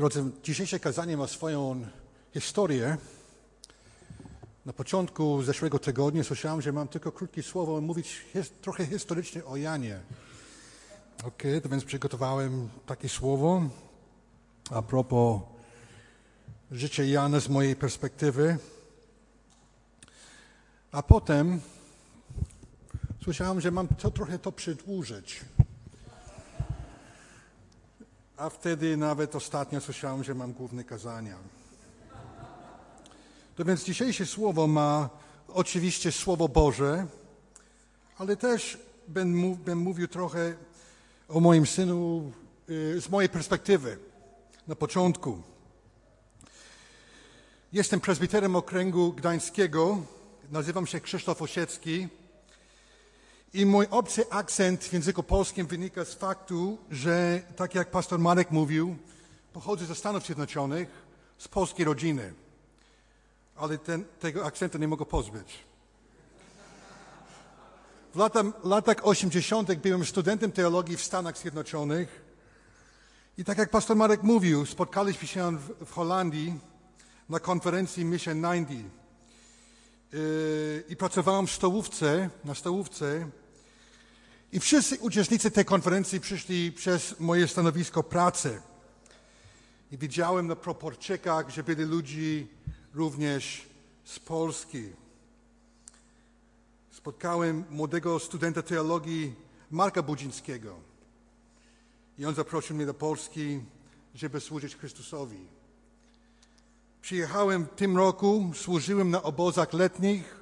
Drodzy, 0.00 0.24
dzisiejsze 0.42 0.80
kazanie 0.80 1.16
ma 1.16 1.26
swoją 1.26 1.86
historię. 2.34 2.96
Na 4.66 4.72
początku 4.72 5.42
zeszłego 5.42 5.78
tygodnia 5.78 6.24
słyszałem, 6.24 6.62
że 6.62 6.72
mam 6.72 6.88
tylko 6.88 7.12
krótkie 7.12 7.42
słowo 7.42 7.80
mówić 7.80 8.24
trochę 8.62 8.86
historycznie 8.86 9.44
o 9.44 9.56
Janie. 9.56 10.00
Ok, 11.24 11.42
to 11.62 11.68
więc 11.68 11.84
przygotowałem 11.84 12.68
takie 12.86 13.08
słowo 13.08 13.62
a 14.70 14.82
propos 14.82 15.40
życia 16.70 17.04
Jana 17.04 17.40
z 17.40 17.48
mojej 17.48 17.76
perspektywy. 17.76 18.58
A 20.92 21.02
potem 21.02 21.60
słyszałem, 23.24 23.60
że 23.60 23.70
mam 23.70 23.88
to 23.88 24.10
trochę 24.10 24.38
to 24.38 24.52
przedłużyć. 24.52 25.40
A 28.40 28.50
wtedy 28.50 28.96
nawet 28.96 29.36
ostatnio 29.36 29.80
słyszałem, 29.80 30.24
że 30.24 30.34
mam 30.34 30.52
główne 30.52 30.84
kazania. 30.84 31.36
To 33.56 33.64
więc 33.64 33.84
dzisiejsze 33.84 34.26
słowo 34.26 34.66
ma 34.66 35.08
oczywiście 35.48 36.12
Słowo 36.12 36.48
Boże, 36.48 37.06
ale 38.18 38.36
też 38.36 38.78
będę 39.08 39.74
mówił 39.74 40.08
trochę 40.08 40.54
o 41.28 41.40
moim 41.40 41.66
synu 41.66 42.32
y, 42.70 43.00
z 43.00 43.08
mojej 43.08 43.28
perspektywy 43.28 43.98
na 44.66 44.74
początku. 44.74 45.42
Jestem 47.72 48.00
prezbiterem 48.00 48.56
okręgu 48.56 49.12
gdańskiego, 49.12 49.98
nazywam 50.50 50.86
się 50.86 51.00
Krzysztof 51.00 51.42
Osiecki 51.42 52.08
i 53.54 53.66
mój 53.66 53.86
obcy 53.90 54.30
akcent 54.30 54.84
w 54.84 54.92
języku 54.92 55.22
polskim 55.22 55.66
wynika 55.66 56.04
z 56.04 56.14
faktu, 56.14 56.78
że 56.90 57.42
tak 57.56 57.74
jak 57.74 57.90
pastor 57.90 58.18
Marek 58.18 58.50
mówił, 58.50 58.96
pochodzę 59.52 59.86
ze 59.86 59.94
Stanów 59.94 60.24
Zjednoczonych, 60.24 60.88
z 61.38 61.48
polskiej 61.48 61.84
rodziny. 61.84 62.34
Ale 63.56 63.78
ten, 63.78 64.04
tego 64.20 64.44
akcentu 64.44 64.78
nie 64.78 64.88
mogę 64.88 65.06
pozbyć. 65.06 65.58
W 68.14 68.16
lata, 68.16 68.42
latach 68.64 68.96
80. 69.02 69.74
byłem 69.74 70.04
studentem 70.04 70.52
teologii 70.52 70.96
w 70.96 71.04
Stanach 71.04 71.38
Zjednoczonych 71.38 72.24
i 73.38 73.44
tak 73.44 73.58
jak 73.58 73.70
pastor 73.70 73.96
Marek 73.96 74.22
mówił, 74.22 74.66
spotkaliśmy 74.66 75.28
się 75.28 75.58
w, 75.58 75.84
w 75.86 75.92
Holandii 75.92 76.54
na 77.28 77.40
konferencji 77.40 78.04
Mission 78.04 78.42
90 78.42 78.70
yy, 80.12 80.84
i 80.88 80.96
pracowałem 80.96 81.46
w 81.46 81.50
stołówce, 81.50 82.30
na 82.44 82.54
stołówce 82.54 83.26
i 84.52 84.60
wszyscy 84.60 84.98
uczestnicy 84.98 85.50
tej 85.50 85.64
konferencji 85.64 86.20
przyszli 86.20 86.72
przez 86.72 87.20
moje 87.20 87.48
stanowisko 87.48 88.02
pracy. 88.02 88.62
I 89.92 89.98
widziałem 89.98 90.46
na 90.46 90.56
proporczykach, 90.56 91.50
że 91.50 91.62
byli 91.62 91.84
ludzie 91.84 92.46
również 92.94 93.66
z 94.04 94.18
Polski. 94.18 94.82
Spotkałem 96.90 97.64
młodego 97.70 98.18
studenta 98.18 98.62
teologii 98.62 99.34
Marka 99.70 100.02
Budzińskiego. 100.02 100.76
I 102.18 102.26
on 102.26 102.34
zaprosił 102.34 102.76
mnie 102.76 102.86
do 102.86 102.94
Polski, 102.94 103.60
żeby 104.14 104.40
służyć 104.40 104.76
Chrystusowi. 104.76 105.46
Przyjechałem 107.02 107.64
w 107.64 107.74
tym 107.74 107.96
roku, 107.96 108.50
służyłem 108.54 109.10
na 109.10 109.22
obozach 109.22 109.72
letnich 109.72 110.39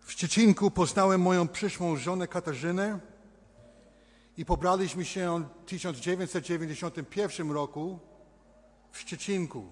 w 0.00 0.12
Szczecinku 0.12 0.70
poznałem 0.70 1.20
moją 1.20 1.48
przyszłą 1.48 1.96
żonę 1.96 2.28
Katarzynę 2.28 3.00
i 4.36 4.44
pobraliśmy 4.44 5.04
się 5.04 5.44
w 5.62 5.68
1991 5.68 7.50
roku 7.50 7.98
w 8.92 8.98
Szczecinku. 8.98 9.66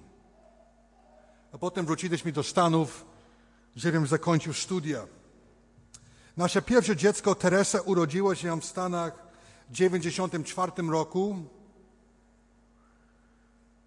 A 1.52 1.58
potem 1.58 1.86
wróciliśmy 1.86 2.32
do 2.32 2.42
Stanów, 2.42 3.06
żebym 3.76 4.06
zakończył 4.06 4.52
studia. 4.52 5.06
Nasze 6.36 6.62
pierwsze 6.62 6.96
dziecko, 6.96 7.34
Teresa, 7.34 7.80
urodziło 7.80 8.34
się 8.34 8.60
w 8.60 8.64
Stanach 8.64 9.12
w 9.68 9.72
1994 9.72 10.88
roku. 10.88 11.36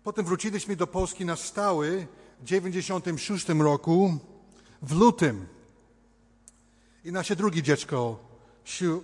Potem 0.04 0.26
wróciliśmy 0.26 0.76
do 0.76 0.88
Polski 0.88 1.26
na 1.26 1.36
stałe 1.36 1.88
w 2.40 2.44
1996 2.44 3.50
roku, 3.50 4.18
w 4.82 4.92
lutym 4.92 5.48
i 7.06 7.12
nasze 7.12 7.36
drugie 7.36 7.64
dziecko 7.64 8.20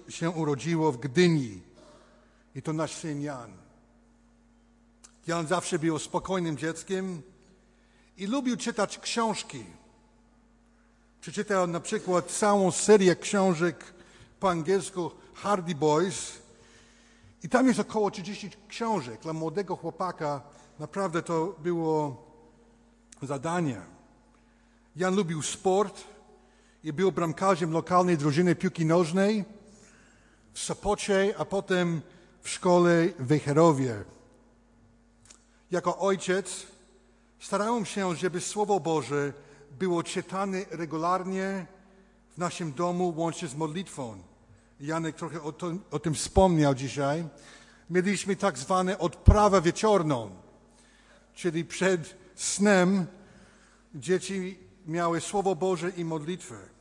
się, 0.09 0.29
urodziło 0.35 0.91
w 0.91 0.97
Gdyni. 0.97 1.61
I 2.55 2.61
to 2.61 2.73
nasz 2.73 2.91
syn 2.91 3.21
Jan. 3.21 3.51
Jan 5.27 5.47
zawsze 5.47 5.79
był 5.79 5.99
spokojnym 5.99 6.57
dzieckiem 6.57 7.21
i 8.17 8.27
lubił 8.27 8.57
czytać 8.57 8.99
książki. 8.99 9.65
Przeczytał 11.21 11.67
na 11.67 11.79
przykład 11.79 12.31
całą 12.31 12.71
serię 12.71 13.15
książek 13.15 13.93
po 14.39 14.49
angielsku 14.49 15.11
Hardy 15.33 15.75
Boys. 15.75 16.31
I 17.43 17.49
tam 17.49 17.67
jest 17.67 17.79
około 17.79 18.11
30 18.11 18.49
książek. 18.67 19.21
Dla 19.21 19.33
młodego 19.33 19.75
chłopaka 19.75 20.41
naprawdę 20.79 21.21
to 21.23 21.55
było 21.63 22.23
zadanie. 23.21 23.81
Jan 24.95 25.15
lubił 25.15 25.41
sport 25.41 26.03
i 26.87 26.93
był 26.93 27.11
bramkarzem 27.11 27.71
lokalnej 27.71 28.17
drużyny 28.17 28.55
piłki 28.55 28.85
nożnej 28.85 29.45
w 30.53 30.59
Sopocie, 30.59 31.33
a 31.37 31.45
potem 31.45 32.01
w 32.41 32.49
szkole 32.49 33.07
w 33.19 33.27
Wejherowie. 33.27 34.03
Jako 35.71 35.97
ojciec 35.97 36.67
starałem 37.39 37.85
się, 37.85 38.15
żeby 38.15 38.41
Słowo 38.41 38.79
Boże 38.79 39.33
było 39.79 40.03
czytane 40.03 40.65
regularnie 40.71 41.65
w 42.29 42.37
naszym 42.37 42.73
domu, 42.73 43.13
łącznie 43.17 43.47
z 43.47 43.55
modlitwą. 43.55 44.17
Janek 44.79 45.15
trochę 45.15 45.41
o, 45.41 45.51
to, 45.51 45.71
o 45.91 45.99
tym 45.99 46.13
wspomniał 46.13 46.75
dzisiaj. 46.75 47.25
Mieliśmy 47.89 48.35
tak 48.35 48.57
zwane 48.57 48.99
odprawę 48.99 49.61
wieczorną, 49.61 50.29
czyli 51.33 51.65
przed 51.65 52.15
snem 52.35 53.05
dzieci 53.95 54.59
miały 54.85 55.21
Słowo 55.21 55.55
Boże 55.55 55.89
i 55.89 56.05
modlitwę. 56.05 56.76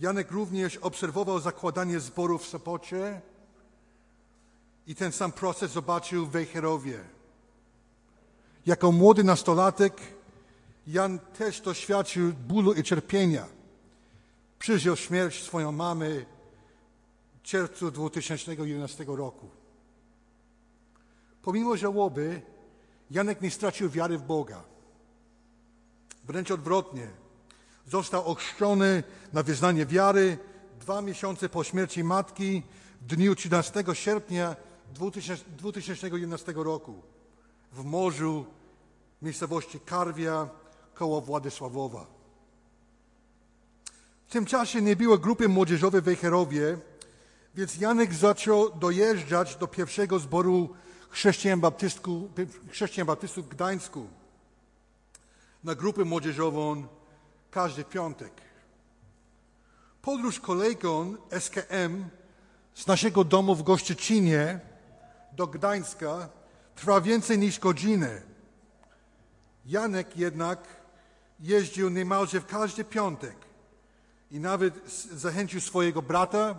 Janek 0.00 0.30
również 0.30 0.76
obserwował 0.76 1.40
zakładanie 1.40 2.00
zborów 2.00 2.42
w 2.42 2.48
Sopocie 2.48 3.20
i 4.86 4.94
ten 4.94 5.12
sam 5.12 5.32
proces 5.32 5.72
zobaczył 5.72 6.26
w 6.26 6.30
Wejherowie. 6.30 7.00
Jako 8.66 8.92
młody 8.92 9.24
nastolatek 9.24 10.00
Jan 10.86 11.18
też 11.18 11.60
doświadczył 11.60 12.32
bólu 12.32 12.72
i 12.72 12.82
cierpienia. 12.82 13.46
Przeżył 14.58 14.96
śmierć 14.96 15.42
swojej 15.42 15.72
mamy 15.72 16.26
w 17.38 17.42
czerwcu 17.42 17.90
2011 17.90 19.04
roku. 19.08 19.48
Pomimo 21.42 21.76
żałoby, 21.76 22.42
Janek 23.10 23.40
nie 23.40 23.50
stracił 23.50 23.90
wiary 23.90 24.18
w 24.18 24.22
Boga. 24.22 24.64
Wręcz 26.24 26.50
odwrotnie. 26.50 27.08
Został 27.88 28.26
ochrzczony 28.26 29.02
na 29.32 29.42
wyznanie 29.42 29.86
wiary 29.86 30.38
dwa 30.80 31.02
miesiące 31.02 31.48
po 31.48 31.64
śmierci 31.64 32.04
matki 32.04 32.62
w 33.00 33.06
dniu 33.06 33.34
13 33.34 33.84
sierpnia 33.92 34.56
2011 35.58 36.52
roku 36.56 37.02
w 37.72 37.84
morzu 37.84 38.46
miejscowości 39.22 39.80
Karwia 39.80 40.48
koło 40.94 41.20
Władysławowa. 41.20 42.06
W 44.26 44.32
tym 44.32 44.46
czasie 44.46 44.82
nie 44.82 44.96
było 44.96 45.18
grupy 45.18 45.48
młodzieżowej 45.48 46.00
w 46.00 46.04
Wejherowie, 46.04 46.78
więc 47.54 47.76
Janek 47.80 48.14
zaczął 48.14 48.70
dojeżdżać 48.70 49.56
do 49.56 49.66
pierwszego 49.66 50.18
zboru 50.18 50.74
chrześcijan, 51.10 51.60
chrześcijan 52.70 53.06
baptystów 53.06 53.46
w 53.46 53.48
Gdańsku 53.48 54.06
na 55.64 55.74
grupę 55.74 56.04
młodzieżową 56.04 56.86
każdy 57.50 57.84
piątek. 57.84 58.32
Podróż 60.02 60.40
kolejką 60.40 61.14
SKM 61.30 62.04
z 62.74 62.86
naszego 62.86 63.24
domu 63.24 63.54
w 63.54 63.62
Gościecinie 63.62 64.60
do 65.32 65.46
Gdańska 65.46 66.28
trwa 66.74 67.00
więcej 67.00 67.38
niż 67.38 67.58
godzinę. 67.58 68.22
Janek 69.66 70.16
jednak 70.16 70.58
jeździł 71.40 71.90
niemalże 71.90 72.40
w 72.40 72.46
każdy 72.46 72.84
piątek 72.84 73.36
i 74.30 74.40
nawet 74.40 74.74
zachęcił 75.12 75.60
swojego 75.60 76.02
brata 76.02 76.58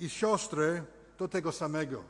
i 0.00 0.08
siostrę 0.08 0.82
do 1.18 1.28
tego 1.28 1.52
samego. 1.52 2.02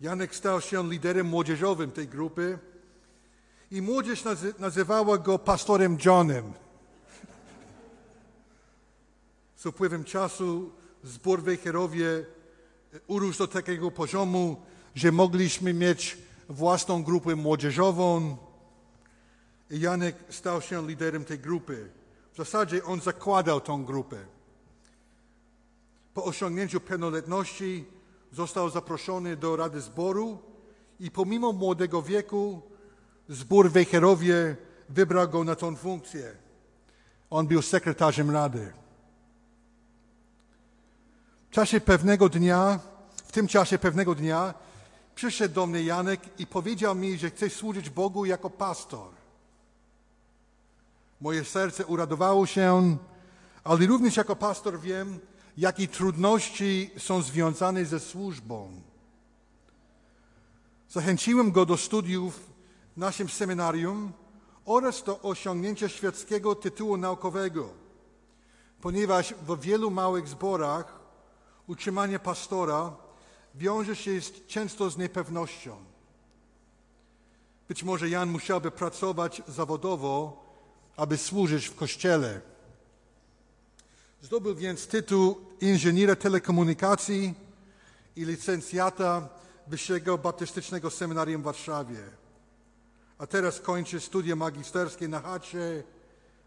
Janek 0.00 0.34
stał 0.34 0.60
się 0.60 0.90
liderem 0.90 1.26
młodzieżowym 1.26 1.90
tej 1.90 2.08
grupy 2.08 2.58
i 3.70 3.82
młodzież 3.82 4.24
nazywała 4.58 5.18
go 5.18 5.38
pastorem 5.38 5.98
Johnem. 6.04 6.52
Z 9.56 9.66
upływem 9.66 10.04
czasu 10.04 10.70
zbór 11.04 11.42
Wejherowie 11.42 12.24
urósł 13.06 13.38
do 13.38 13.48
takiego 13.48 13.90
poziomu, 13.90 14.62
że 14.94 15.12
mogliśmy 15.12 15.74
mieć 15.74 16.18
własną 16.48 17.02
grupę 17.02 17.36
młodzieżową. 17.36 18.36
I 19.70 19.80
Janek 19.80 20.16
stał 20.28 20.62
się 20.62 20.86
liderem 20.86 21.24
tej 21.24 21.38
grupy. 21.38 21.90
W 22.32 22.36
zasadzie 22.36 22.84
on 22.84 23.00
zakładał 23.00 23.60
tą 23.60 23.84
grupę. 23.84 24.16
Po 26.14 26.24
osiągnięciu 26.24 26.80
pełnoletności 26.80 27.84
został 28.32 28.70
zaproszony 28.70 29.36
do 29.36 29.56
Rady 29.56 29.80
Zboru 29.80 30.38
i 31.00 31.10
pomimo 31.10 31.52
młodego 31.52 32.02
wieku 32.02 32.62
zbór 33.30 33.70
Wejherowie 33.70 34.56
wybrał 34.88 35.28
go 35.28 35.44
na 35.44 35.54
tą 35.56 35.76
funkcję. 35.76 36.32
On 37.30 37.46
był 37.46 37.62
sekretarzem 37.62 38.30
Rady. 38.30 38.72
W 41.50 41.54
czasie 41.54 41.80
pewnego 41.80 42.28
dnia, 42.28 42.80
w 43.24 43.32
tym 43.32 43.46
czasie 43.46 43.78
pewnego 43.78 44.14
dnia 44.14 44.54
przyszedł 45.14 45.54
do 45.54 45.66
mnie 45.66 45.82
Janek 45.82 46.20
i 46.38 46.46
powiedział 46.46 46.94
mi, 46.94 47.18
że 47.18 47.30
chce 47.30 47.50
służyć 47.50 47.90
Bogu 47.90 48.24
jako 48.24 48.50
pastor. 48.50 49.10
Moje 51.20 51.44
serce 51.44 51.86
uradowało 51.86 52.46
się, 52.46 52.96
ale 53.64 53.86
również 53.86 54.16
jako 54.16 54.36
pastor 54.36 54.80
wiem, 54.80 55.18
jakie 55.56 55.88
trudności 55.88 56.90
są 56.98 57.22
związane 57.22 57.84
ze 57.84 58.00
służbą. 58.00 58.82
Zachęciłem 60.88 61.52
go 61.52 61.66
do 61.66 61.76
studiów 61.76 62.50
w 62.96 62.96
naszym 62.96 63.28
seminarium 63.28 64.12
oraz 64.64 65.02
do 65.02 65.20
osiągnięcia 65.20 65.88
świeckiego 65.88 66.54
tytułu 66.54 66.96
naukowego, 66.96 67.68
ponieważ 68.80 69.34
w 69.34 69.60
wielu 69.60 69.90
małych 69.90 70.28
zborach 70.28 71.00
utrzymanie 71.66 72.18
pastora 72.18 72.96
wiąże 73.54 73.96
się 73.96 74.10
często 74.46 74.90
z 74.90 74.98
niepewnością. 74.98 75.76
Być 77.68 77.82
może 77.82 78.08
Jan 78.08 78.30
musiałby 78.30 78.70
pracować 78.70 79.42
zawodowo, 79.48 80.44
aby 80.96 81.16
służyć 81.16 81.66
w 81.66 81.74
kościele. 81.74 82.40
Zdobył 84.22 84.54
więc 84.54 84.86
tytuł 84.86 85.36
inżyniera 85.60 86.16
telekomunikacji 86.16 87.34
i 88.16 88.24
licencjata 88.24 89.28
Wyższego 89.66 90.18
Baptystycznego 90.18 90.90
Seminarium 90.90 91.42
w 91.42 91.44
Warszawie. 91.44 92.19
A 93.20 93.26
teraz 93.26 93.60
kończy 93.60 94.00
studia 94.00 94.36
magisterskie 94.36 95.08
na 95.08 95.20
Hacie 95.20 95.82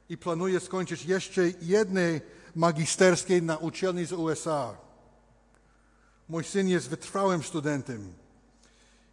i 0.09 0.17
planuje 0.17 0.59
skończyć 0.59 1.05
jeszcze 1.05 1.41
jednej 1.61 2.21
magisterskiej 2.55 3.41
na 3.41 3.57
uczelni 3.57 4.05
z 4.05 4.13
USA. 4.13 4.77
Mój 6.29 6.43
syn 6.43 6.67
jest 6.67 6.89
wytrwałym 6.89 7.43
studentem 7.43 8.13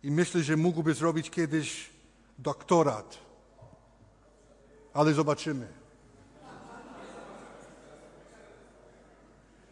i 0.03 0.11
myślę, 0.11 0.43
że 0.43 0.57
mógłby 0.57 0.95
zrobić 0.95 1.31
kiedyś 1.31 1.91
doktorat. 2.39 3.19
Ale 4.93 5.15
zobaczymy. 5.15 5.67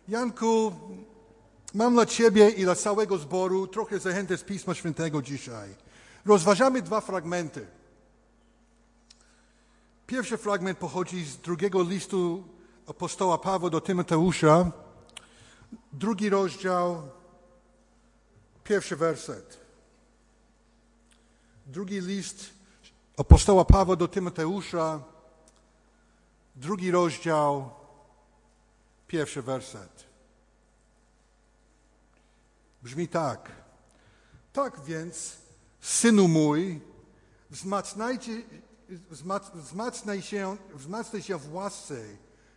Janku, 0.09 0.73
mam 1.75 1.95
dla 1.95 2.07
Ciebie 2.07 2.51
i 2.51 2.63
dla 2.65 2.75
całego 2.75 3.19
zboru 3.19 3.67
trochę 3.67 3.99
zachętę 3.99 4.37
z 4.37 4.45
Pisma 4.45 4.75
Świętego 4.75 5.23
dzisiaj. 5.23 5.75
Rozważamy 6.25 6.83
dwa 6.83 7.01
fragmenty. 7.01 7.78
Pierwszy 10.09 10.39
fragment 10.39 10.79
pochodzi 10.79 11.25
z 11.25 11.37
drugiego 11.37 11.83
listu 11.83 12.45
apostoła 12.87 13.39
Pawła 13.39 13.71
do 13.71 13.81
Tymoteusza, 13.81 14.73
drugi 15.93 16.29
rozdział, 16.29 17.03
pierwszy 18.65 18.97
werset. 18.97 19.61
Drugi 21.67 22.01
list 22.01 22.51
apostoła 23.17 23.65
Pawła 23.65 23.97
do 23.97 24.09
Tymoteusza, 24.09 25.03
drugi 26.57 26.91
rozdział, 26.91 27.71
pierwszy 29.09 29.43
werset. 29.43 30.05
Brzmi 32.83 33.09
tak. 33.09 33.53
Tak 34.53 34.81
więc, 34.81 35.37
synu 35.81 36.29
mój, 36.29 36.81
wzmacnajcie, 38.89 39.63
wzmacnaj, 39.63 40.23
się, 40.23 40.57
wzmacnaj 40.75 41.23
się 41.23 41.39
w 41.39 41.55
łasce, 41.55 41.97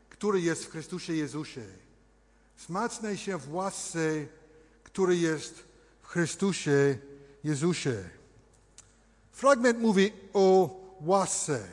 który 0.09 0.41
jest 0.41 0.65
w 0.65 0.69
Chrystusie 0.69 1.13
Jezusie. 1.13 1.65
Wzmacnaj 2.57 3.17
się 3.17 3.37
w 3.37 3.53
łasce, 3.53 3.99
który 4.83 5.17
jest 5.17 5.63
w 6.01 6.07
Chrystusie 6.07 6.97
Jezusie. 7.43 8.09
Fragment 9.31 9.79
mówi 9.79 10.13
o 10.33 10.69
łasce. 11.01 11.67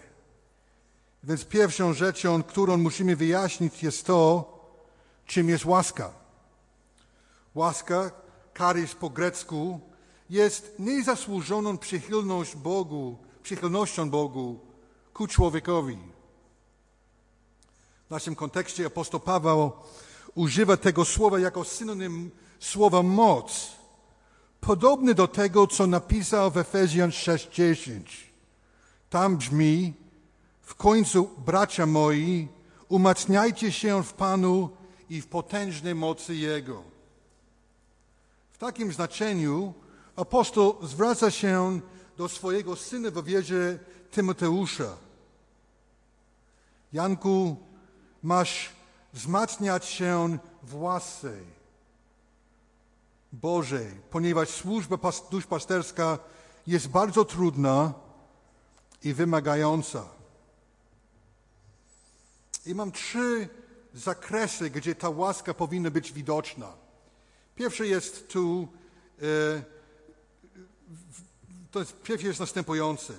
Więc 1.24 1.44
pierwszą 1.44 1.92
rzeczą, 1.92 2.42
którą 2.42 2.76
musimy 2.76 3.16
wyjaśnić, 3.16 3.82
jest 3.82 4.06
to, 4.06 4.52
czym 5.26 5.48
jest 5.48 5.64
łaska. 5.64 6.10
Łaska, 7.54 8.10
charis 8.54 8.94
po 8.94 9.10
grecku, 9.10 9.80
jest 10.30 10.74
niezasłużoną 10.78 11.78
przychylność 11.78 12.56
Bogu, 12.56 13.27
przychylnością 13.42 14.10
Bogu 14.10 14.60
ku 15.14 15.26
człowiekowi. 15.26 15.98
W 18.06 18.10
naszym 18.10 18.34
kontekście 18.34 18.86
apostoł 18.86 19.20
Paweł 19.20 19.72
używa 20.34 20.76
tego 20.76 21.04
słowa 21.04 21.38
jako 21.38 21.64
synonim 21.64 22.30
słowa 22.58 23.02
moc, 23.02 23.72
podobny 24.60 25.14
do 25.14 25.28
tego, 25.28 25.66
co 25.66 25.86
napisał 25.86 26.50
w 26.50 26.56
Efezjan 26.56 27.10
6:10. 27.10 28.00
Tam 29.10 29.36
brzmi: 29.36 29.94
W 30.62 30.74
końcu, 30.74 31.30
bracia 31.46 31.86
moi, 31.86 32.48
umacniajcie 32.88 33.72
się 33.72 34.02
w 34.02 34.12
Panu 34.12 34.70
i 35.10 35.20
w 35.20 35.26
potężnej 35.26 35.94
mocy 35.94 36.34
Jego. 36.34 36.82
W 38.52 38.58
takim 38.58 38.92
znaczeniu 38.92 39.74
apostoł 40.16 40.76
zwraca 40.82 41.30
się 41.30 41.80
do 42.18 42.28
swojego 42.28 42.76
syna 42.76 43.10
w 43.10 43.24
wierze 43.24 43.78
Tymoteusza. 44.10 44.96
Janku, 46.92 47.56
masz 48.22 48.70
wzmacniać 49.12 49.86
się 49.86 50.38
w 50.62 50.74
łasce 50.74 51.32
Bożej, 53.32 53.86
ponieważ 54.10 54.48
służba 54.48 54.98
duszpasterska 55.30 56.18
jest 56.66 56.88
bardzo 56.88 57.24
trudna 57.24 57.92
i 59.04 59.14
wymagająca. 59.14 60.04
I 62.66 62.74
mam 62.74 62.92
trzy 62.92 63.48
zakresy, 63.94 64.70
gdzie 64.70 64.94
ta 64.94 65.08
łaska 65.08 65.54
powinna 65.54 65.90
być 65.90 66.12
widoczna. 66.12 66.72
Pierwszy 67.54 67.86
jest 67.86 68.28
tu, 68.28 68.68
e, 69.22 69.78
to 71.70 71.78
jest, 71.78 72.02
pierwszy 72.02 72.26
jest 72.26 72.40
następujący. 72.40 73.14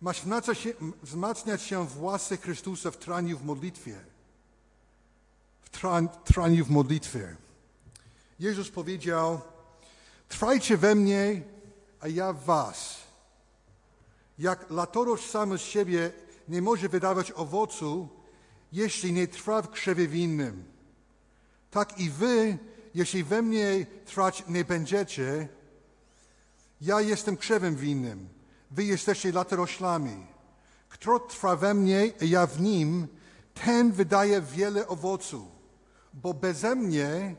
Masz 0.00 0.22
się, 0.52 0.72
wzmacniać 1.02 1.62
się 1.62 1.86
w 1.86 2.02
łasce 2.02 2.36
Chrystusa 2.36 2.90
w 2.90 2.96
traniu 2.96 3.38
w 3.38 3.44
modlitwie. 3.44 4.00
W 5.62 5.70
tran, 5.70 6.08
traniu 6.24 6.64
w 6.64 6.70
modlitwie. 6.70 7.36
Jezus 8.40 8.70
powiedział, 8.70 9.40
trwajcie 10.28 10.76
we 10.76 10.94
mnie, 10.94 11.42
a 12.00 12.08
ja 12.08 12.32
w 12.32 12.44
was. 12.44 12.96
Jak 14.38 14.70
latorość 14.70 15.30
sam 15.30 15.58
z 15.58 15.60
siebie 15.60 16.12
nie 16.48 16.62
może 16.62 16.88
wydawać 16.88 17.32
owocu, 17.32 18.08
jeśli 18.72 19.12
nie 19.12 19.28
trwa 19.28 19.62
w 19.62 19.70
krzewie 19.70 20.08
winnym. 20.08 20.64
Tak 21.70 21.98
i 22.00 22.10
wy, 22.10 22.58
jeśli 22.94 23.24
we 23.24 23.42
mnie 23.42 23.86
trwać 24.04 24.44
nie 24.48 24.64
będziecie, 24.64 25.48
ja 26.84 27.00
jestem 27.00 27.36
krzewem 27.36 27.76
winnym, 27.76 28.28
wy 28.70 28.84
jesteście 28.84 29.32
latoroślami. 29.32 30.26
Kto 30.88 31.20
trwa 31.20 31.56
we 31.56 31.74
mnie, 31.74 32.12
ja 32.20 32.46
w 32.46 32.60
nim, 32.60 33.08
ten 33.54 33.92
wydaje 33.92 34.40
wiele 34.40 34.88
owocu, 34.88 35.46
bo 36.14 36.34
beze 36.34 36.74
mnie 36.74 37.34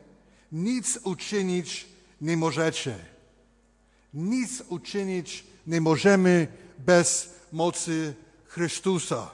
nic 0.52 1.00
uczynić 1.04 1.88
nie 2.22 2.38
możecie. 2.38 2.96
Nic 4.14 4.64
uczynić 4.70 5.46
nie 5.68 5.82
możemy 5.82 6.48
bez 6.78 7.36
mocy 7.52 8.16
Chrystusa. 8.46 9.32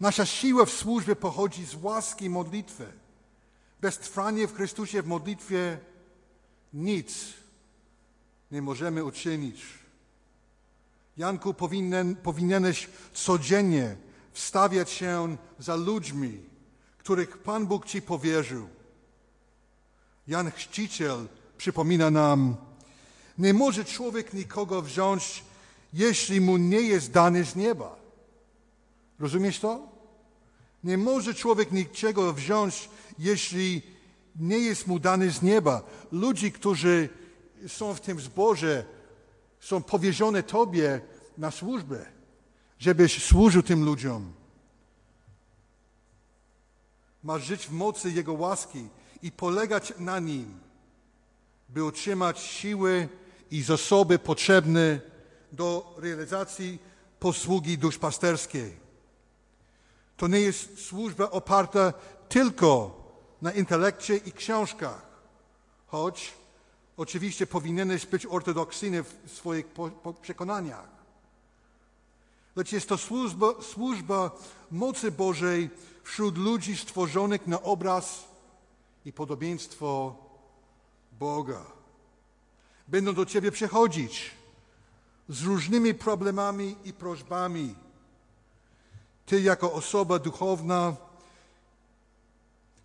Nasza 0.00 0.26
siła 0.26 0.64
w 0.64 0.70
służbie 0.70 1.16
pochodzi 1.16 1.66
z 1.66 1.74
łaski 1.74 2.30
modlitwy. 2.30 2.86
Bez 3.80 3.98
trwania 3.98 4.46
w 4.46 4.54
Chrystusie 4.54 5.02
w 5.02 5.06
modlitwie 5.06 5.78
nic 6.72 7.14
nie 8.50 8.62
możemy 8.62 9.04
uczynić. 9.04 9.62
Janku, 11.16 11.54
powinien, 11.54 12.16
powinieneś 12.16 12.88
codziennie 13.12 13.96
wstawiać 14.32 14.90
się 14.90 15.36
za 15.58 15.76
ludźmi, 15.76 16.40
których 16.98 17.38
Pan 17.38 17.66
Bóg 17.66 17.86
Ci 17.86 18.02
powierzył. 18.02 18.68
Jan 20.26 20.50
Chrzciciel 20.50 21.26
przypomina 21.58 22.10
nam, 22.10 22.56
Nie 23.38 23.54
może 23.54 23.84
człowiek 23.84 24.34
nikogo 24.34 24.82
wziąć, 24.82 25.44
jeśli 25.92 26.40
mu 26.40 26.56
nie 26.56 26.80
jest 26.80 27.10
dany 27.10 27.44
z 27.44 27.56
nieba. 27.56 27.96
Rozumiesz 29.18 29.60
to? 29.60 29.88
Nie 30.84 30.98
może 30.98 31.34
człowiek 31.34 31.72
niczego 31.72 32.32
wziąć, 32.32 32.90
jeśli 33.18 33.82
nie 34.36 34.58
jest 34.58 34.86
mu 34.86 34.98
dany 34.98 35.30
z 35.30 35.42
nieba. 35.42 35.82
Ludzi, 36.12 36.52
którzy 36.52 37.08
są 37.68 37.94
w 37.94 38.00
tym 38.00 38.20
zborze, 38.20 38.84
są 39.60 39.82
powierzone 39.82 40.42
Tobie 40.42 41.00
na 41.38 41.50
służbę, 41.50 42.06
żebyś 42.78 43.24
służył 43.24 43.62
tym 43.62 43.84
ludziom. 43.84 44.32
Masz 47.22 47.44
żyć 47.44 47.66
w 47.66 47.72
mocy 47.72 48.10
Jego 48.10 48.32
łaski 48.32 48.88
i 49.22 49.32
polegać 49.32 49.92
na 49.98 50.18
Nim, 50.18 50.58
by 51.68 51.84
otrzymać 51.84 52.38
siły 52.38 53.08
i 53.50 53.62
zasoby 53.62 54.18
potrzebne 54.18 55.00
do 55.52 55.94
realizacji 55.98 56.78
posługi 57.20 57.78
duszpasterskiej. 57.78 58.76
To 60.16 60.28
nie 60.28 60.40
jest 60.40 60.84
służba 60.84 61.30
oparta 61.30 61.92
tylko 62.28 63.02
na 63.42 63.52
intelekcie 63.52 64.16
i 64.16 64.32
książkach, 64.32 65.06
choć 65.86 66.32
oczywiście 66.96 67.46
powinieneś 67.46 68.06
być 68.06 68.26
ortodoksyjny 68.26 69.02
w 69.02 69.32
swoich 69.32 69.66
przekonaniach. 70.22 70.88
Lecz 72.56 72.72
jest 72.72 72.88
to 72.88 72.98
służba, 72.98 73.46
służba 73.62 74.30
mocy 74.70 75.12
Bożej 75.12 75.70
wśród 76.02 76.38
ludzi 76.38 76.76
stworzonych 76.76 77.46
na 77.46 77.62
obraz 77.62 78.24
i 79.04 79.12
podobieństwo 79.12 80.16
Boga. 81.12 81.66
Będą 82.88 83.14
do 83.14 83.26
Ciebie 83.26 83.52
przechodzić 83.52 84.30
z 85.28 85.42
różnymi 85.42 85.94
problemami 85.94 86.76
i 86.84 86.92
prośbami. 86.92 87.74
Ty, 89.26 89.40
jako 89.40 89.72
osoba 89.72 90.18
duchowna, 90.18 90.96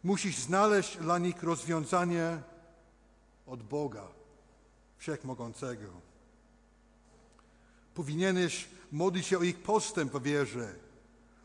musisz 0.03 0.37
znaleźć 0.37 0.97
dla 0.97 1.17
nich 1.17 1.43
rozwiązanie 1.43 2.41
od 3.51 3.63
Boga 3.63 4.07
Wszechmogącego. 4.97 5.91
Powinieneś 7.93 8.67
modlić 8.91 9.25
się 9.25 9.37
o 9.37 9.43
ich 9.43 9.63
postęp 9.63 10.13
w 10.13 10.23
wierze, 10.23 10.75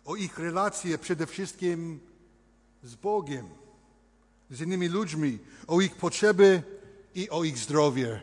o 0.05 0.17
ich 0.17 0.39
relacje 0.39 0.99
przede 0.99 1.27
wszystkim 1.27 2.01
z 2.83 2.95
Bogiem, 2.95 3.49
z 4.51 4.61
innymi 4.61 4.89
ludźmi, 4.89 5.39
o 5.67 5.81
ich 5.81 5.97
potrzeby 5.97 6.63
i 7.15 7.31
o 7.31 7.45
ich 7.45 7.59
zdrowie. 7.59 8.23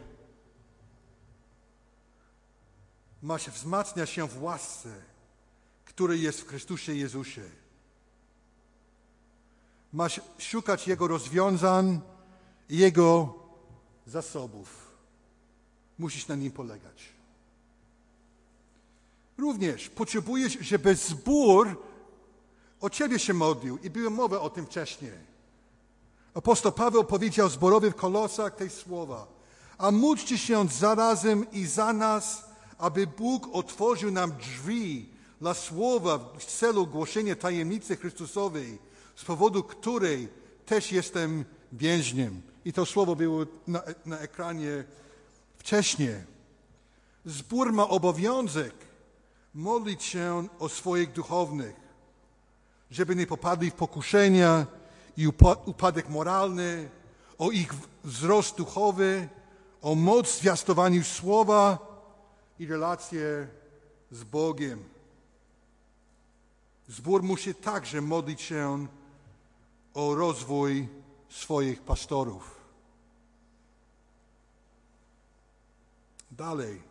Masz 3.22 3.50
wzmacniać 3.50 4.10
się 4.10 4.28
w 4.28 4.44
łasce, 4.44 5.02
który 5.86 6.18
jest 6.18 6.42
w 6.42 6.48
Chrystusie 6.48 6.96
Jezusie. 6.96 7.50
Masz 9.94 10.22
szukać 10.38 10.88
Jego 10.88 11.08
rozwiązań 11.08 12.02
Jego 12.70 13.43
zasobów. 14.08 14.94
Musisz 16.00 16.28
na 16.28 16.36
nim 16.36 16.52
polegać. 16.52 17.10
Również 19.38 19.90
potrzebujesz, 19.90 20.58
żeby 20.62 20.96
zbór 20.96 21.82
o 22.82 22.90
Ciebie 22.90 23.20
się 23.20 23.34
modlił 23.34 23.78
i 23.78 23.90
była 23.90 24.10
mowa 24.10 24.40
o 24.40 24.50
tym 24.50 24.66
wcześniej. 24.66 25.34
Apostoł 26.34 26.72
Paweł 26.72 27.04
powiedział 27.04 27.50
zborowi 27.50 27.90
w 27.90 27.96
Kolosach 27.96 28.56
te 28.56 28.70
słowa. 28.70 29.28
A 29.78 29.92
módlcie 29.92 30.38
się 30.38 30.68
zarazem 30.68 31.52
i 31.52 31.66
za 31.66 31.94
nas, 31.94 32.46
aby 32.78 33.08
Bóg 33.08 33.50
otworzył 33.52 34.12
nam 34.12 34.32
drzwi 34.38 35.10
dla 35.42 35.54
słowa 35.54 36.20
w 36.38 36.46
celu 36.46 36.88
głoszenia 36.88 37.36
tajemnicy 37.36 37.96
Chrystusowej, 37.96 38.80
z 39.16 39.26
powodu 39.26 39.64
której 39.64 40.28
też 40.66 40.92
jestem 40.92 41.46
więźniem. 41.72 42.42
I 42.66 42.74
to 42.74 42.86
słowo 42.86 43.16
było 43.16 43.46
na, 43.68 43.82
na 44.06 44.20
ekranie 44.20 44.84
wcześniej. 45.58 46.16
Zbór 47.26 47.74
ma 47.74 47.90
obowiązek 47.90 48.74
modlić 49.54 50.04
się 50.04 50.48
o 50.60 50.70
swoich 50.70 51.12
duchownych, 51.12 51.76
żeby 52.92 53.16
nie 53.16 53.28
popadli 53.28 53.72
w 53.72 53.74
pokuszenia 53.74 54.66
i 55.18 55.28
upadek 55.66 56.10
moralny, 56.10 56.90
o 57.38 57.52
ich 57.52 57.74
wzrost 58.04 58.56
duchowy, 58.58 59.30
o 59.82 59.96
moc 59.96 60.40
zwiastowaniu 60.40 61.04
słowa 61.04 61.78
i 62.60 62.66
relacje 62.66 63.48
z 64.12 64.24
Bogiem. 64.24 64.84
Zbór 66.88 67.24
musi 67.24 67.56
także 67.56 68.02
modlić 68.02 68.42
się 68.42 68.88
o 69.94 70.16
rozwój 70.16 70.88
swoich 71.34 71.82
pastorów. 71.82 72.62
Dalej. 76.32 76.82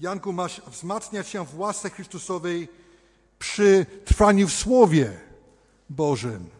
Janku, 0.00 0.32
masz 0.32 0.60
wzmacniać 0.60 1.28
się 1.28 1.46
w 1.46 1.58
łasce 1.58 1.90
Chrystusowej 1.90 2.68
przy 3.38 3.86
trwaniu 4.04 4.48
w 4.48 4.52
Słowie 4.52 5.20
Bożym. 5.90 6.50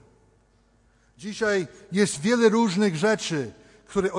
Dzisiaj 1.18 1.66
jest 1.92 2.20
wiele 2.20 2.48
różnych 2.48 2.96
rzeczy, 2.96 3.52
które 3.86 4.10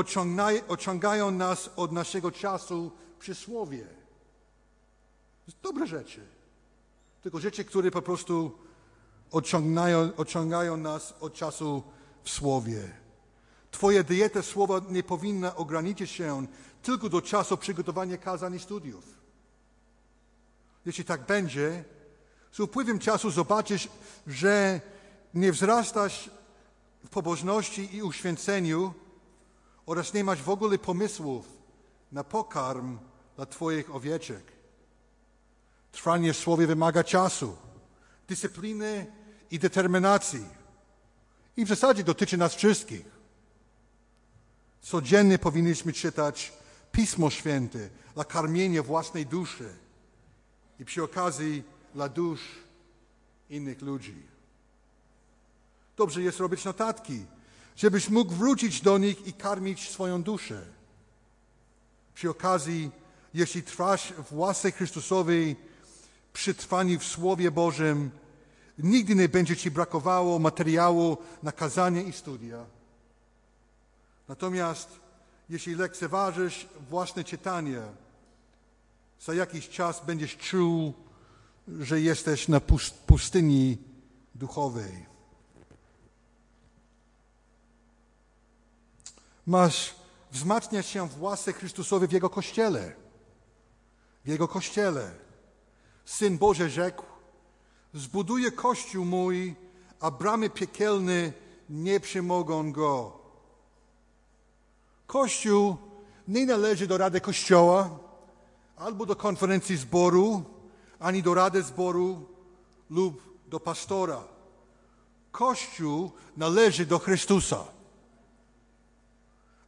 ociągają 0.68 1.32
nas 1.32 1.70
od 1.76 1.92
naszego 1.92 2.32
czasu 2.32 2.92
przy 3.20 3.36
Słowie. 3.36 3.88
Dobre 5.64 5.88
rzeczy 5.88 6.22
tylko 7.22 7.40
rzeczy, 7.40 7.66
które 7.66 7.92
po 7.92 8.02
prostu 8.02 8.52
odciągają, 9.32 10.16
odciągają 10.18 10.78
nas 10.78 11.14
od 11.20 11.34
czasu 11.34 11.84
w 12.24 12.30
Słowie. 12.30 12.82
Twoja 13.72 14.04
dieta 14.04 14.42
Słowa 14.42 14.82
nie 14.90 15.04
powinna 15.04 15.56
ograniczyć 15.56 16.12
się 16.12 16.48
tylko 16.82 17.10
do 17.10 17.22
czasu 17.22 17.58
przygotowania 17.58 18.18
kazań 18.18 18.56
i 18.56 18.60
studiów. 18.60 19.06
Jeśli 20.86 21.04
tak 21.06 21.26
będzie, 21.26 21.84
z 22.52 22.60
upływem 22.60 23.00
czasu 23.00 23.32
zobaczysz, 23.32 23.88
że 24.28 24.82
nie 25.34 25.52
wzrastasz 25.52 26.30
w 27.06 27.10
pobożności 27.10 27.96
i 27.96 28.04
uświęceniu 28.04 28.94
oraz 29.86 30.14
nie 30.14 30.24
masz 30.24 30.42
w 30.42 30.50
ogóle 30.50 30.78
pomysłów 30.78 31.46
na 32.12 32.24
pokarm 32.24 32.98
dla 33.36 33.46
Twoich 33.46 33.96
owieczek. 33.96 34.44
Trwanie 35.92 36.34
w 36.34 36.38
Słowie 36.38 36.68
wymaga 36.68 37.04
czasu, 37.04 37.58
dyscypliny 38.28 39.12
i 39.52 39.60
determinacji. 39.60 40.61
I 41.58 41.66
w 41.66 41.68
zasadzie 41.68 42.04
dotyczy 42.04 42.38
nas 42.38 42.56
wszystkich. 42.56 43.06
Codziennie 44.82 45.40
powinniśmy 45.40 45.94
czytać 45.94 46.54
Pismo 46.92 47.30
Święte 47.30 47.90
dla 48.14 48.24
karmienia 48.24 48.84
własnej 48.84 49.26
duszy 49.26 49.70
i 50.80 50.86
przy 50.86 51.04
okazji 51.04 51.64
dla 51.94 52.10
dusz 52.10 52.42
innych 53.50 53.82
ludzi. 53.82 54.16
Dobrze 55.98 56.22
jest 56.22 56.40
robić 56.40 56.66
notatki, 56.66 57.26
żebyś 57.76 58.10
mógł 58.10 58.34
wrócić 58.34 58.82
do 58.82 58.98
nich 58.98 59.28
i 59.28 59.34
karmić 59.34 59.90
swoją 59.90 60.24
duszę. 60.24 60.66
Przy 62.14 62.30
okazji, 62.30 62.92
jeśli 63.34 63.64
trwasz 63.64 64.14
w 64.14 64.38
łasce 64.38 64.72
Chrystusowej, 64.72 65.56
przy 66.34 66.54
trwaniu 66.54 67.00
w 67.00 67.04
Słowie 67.04 67.52
Bożym 67.52 68.12
nigdy 68.84 69.16
nie 69.16 69.30
będzie 69.30 69.58
Ci 69.58 69.72
brakowało 69.72 70.40
materiału 70.40 71.18
na 71.44 71.52
kazanie 71.52 72.04
i 72.04 72.14
studia. 72.14 72.66
Natomiast 74.28 75.00
jeśli 75.50 75.76
lekceważysz 75.76 76.68
własne 76.90 77.24
czytanie, 77.24 77.82
za 79.22 79.34
jakiś 79.34 79.70
czas 79.70 80.06
będziesz 80.06 80.38
czuł, 80.38 80.94
że 81.80 82.02
jesteś 82.02 82.48
na 82.48 82.60
pustyni 83.08 83.78
duchowej. 84.36 85.06
Masz 89.48 89.96
wzmacniać 90.32 90.86
się 90.86 91.10
w 91.10 91.22
łasce 91.22 91.54
Chrystusowej 91.54 92.08
w 92.08 92.12
Jego 92.12 92.30
Kościele. 92.30 92.94
W 94.26 94.28
Jego 94.28 94.48
Kościele. 94.48 95.12
Syn 96.06 96.38
Boże 96.38 96.70
rzekł, 96.70 97.04
zbuduję 97.94 98.52
Kościół 98.52 99.06
mój, 99.06 99.56
a 100.00 100.12
bramy 100.12 100.50
piekielne 100.50 101.34
nie 101.70 102.00
przemogą 102.00 102.72
go. 102.72 103.20
Kościół 105.08 105.78
nie 106.28 106.46
należy 106.46 106.88
do 106.88 106.98
Rady 106.98 107.22
Kościoła, 107.22 107.90
albo 108.78 109.06
do 109.06 109.16
konferencji 109.16 109.78
zboru, 109.78 110.44
ani 111.00 111.24
do 111.24 111.34
Rady 111.34 111.64
Zboru 111.64 112.26
lub 112.90 113.40
do 113.48 113.60
pastora. 113.60 114.24
Kościół 115.32 116.12
należy 116.38 116.86
do 116.86 117.00
Chrystusa. 117.00 117.66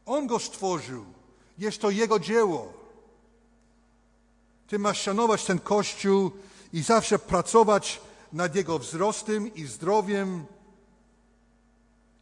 On 0.05 0.27
go 0.27 0.39
stworzył 0.39 1.05
Jest 1.57 1.81
to 1.81 1.89
Jego 1.89 2.19
dzieło. 2.19 2.73
Ty 4.67 4.79
masz 4.79 5.01
szanować 5.01 5.45
ten 5.45 5.59
Kościół 5.59 6.31
i 6.73 6.81
zawsze 6.81 7.19
pracować 7.19 8.01
nad 8.33 8.55
Jego 8.55 8.79
wzrostem 8.79 9.55
i 9.55 9.65
zdrowiem 9.65 10.45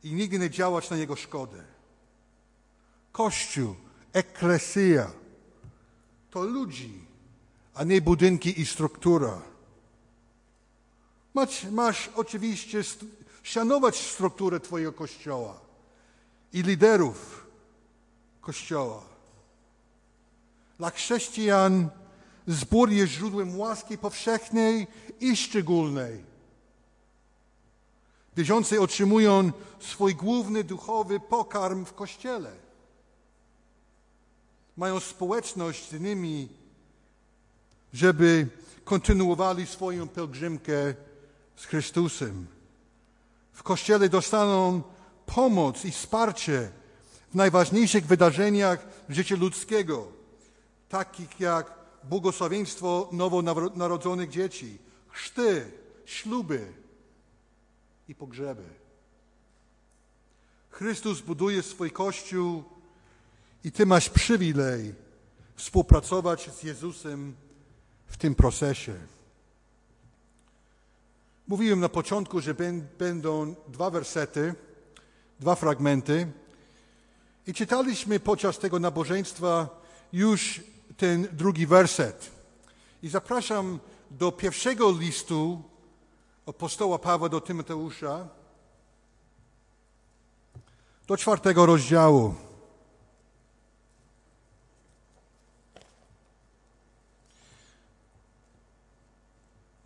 i 0.04 0.14
nigdy 0.14 0.40
nie 0.40 0.50
działać 0.50 0.90
na 0.90 0.98
Jego 0.98 1.16
szkodę. 1.16 1.64
Kościół, 3.12 3.76
eklesia, 4.14 5.12
to 6.30 6.44
ludzi, 6.44 7.06
a 7.74 7.84
nie 7.84 8.02
budynki 8.02 8.62
i 8.62 8.66
struktura. 8.66 9.42
Masz, 11.34 11.64
masz 11.64 12.10
oczywiście 12.16 12.82
szanować 13.44 13.96
strukturę 14.12 14.60
Twojego 14.60 14.94
Kościoła 14.94 15.60
i 16.54 16.64
liderów 16.64 17.48
Kościoła. 18.42 19.02
Dla 20.78 20.90
chrześcijan 20.90 21.90
zbór 22.48 22.90
jest 22.90 23.12
źródłem 23.14 23.60
łaski 23.60 23.98
powszechnej 23.98 24.88
i 25.22 25.36
szczególnej. 25.36 26.24
Wierzący 28.38 28.82
otrzymują 28.82 29.52
swój 29.80 30.16
główny 30.16 30.64
duchowy 30.64 31.20
pokarm 31.20 31.86
w 31.86 31.94
Kościele. 31.94 32.52
Mają 34.78 35.00
społeczność 35.00 35.90
z 35.90 35.94
innymi, 35.94 36.50
żeby 37.94 38.48
kontynuowali 38.84 39.66
swoją 39.66 40.08
pielgrzymkę 40.08 40.94
z 41.56 41.66
Chrystusem. 41.66 42.48
W 43.54 43.64
Kościele 43.64 44.10
dostaną 44.10 44.82
pomoc 45.26 45.86
i 45.86 45.92
wsparcie 45.92 46.72
w 47.32 47.36
najważniejszych 47.36 48.06
wydarzeniach 48.06 48.88
życia 49.10 49.36
ludzkiego, 49.36 50.08
takich 50.90 51.40
jak 51.40 51.74
błogosławieństwo 52.04 53.10
nowonarodzonych 53.12 54.30
dzieci, 54.30 54.78
chrzty, 55.12 55.72
śluby 56.06 56.74
i 58.08 58.16
pogrzeby. 58.16 58.64
Chrystus 60.70 61.22
buduje 61.22 61.64
swój 61.64 61.92
Kościół 61.92 62.64
i 63.64 63.72
Ty 63.72 63.86
masz 63.86 64.10
przywilej 64.10 64.94
współpracować 65.56 66.50
z 66.52 66.64
Jezusem 66.64 67.36
w 68.08 68.18
tym 68.18 68.36
procesie. 68.36 68.96
Mówiłem 71.48 71.80
na 71.80 71.90
początku, 71.90 72.42
że 72.42 72.56
będą 72.98 73.56
dwa 73.68 73.90
wersety, 73.90 74.56
dwa 75.40 75.56
fragmenty. 75.56 76.32
I 77.48 77.54
czytaliśmy 77.54 78.20
podczas 78.20 78.60
tego 78.60 78.80
nabożeństwa 78.80 79.70
już 80.14 80.62
ten 80.98 81.28
drugi 81.32 81.68
werset. 81.68 82.32
I 83.04 83.10
zapraszam 83.10 83.80
do 84.12 84.32
pierwszego 84.32 84.92
listu 84.92 85.64
apostoła 86.46 87.00
Pawła 87.00 87.30
do 87.30 87.42
Tymoteusza, 87.42 88.28
do 91.08 91.18
czwartego 91.18 91.66
rozdziału. 91.66 92.36